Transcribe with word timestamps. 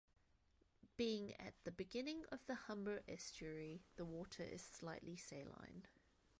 Being 0.97 1.35
at 1.35 1.53
the 1.63 1.69
beginning 1.69 2.25
of 2.31 2.43
the 2.47 2.55
Humber 2.55 3.03
estuary, 3.07 3.83
the 3.97 4.03
water 4.05 4.41
is 4.41 4.63
slightly 4.63 5.15
saline. 5.15 5.85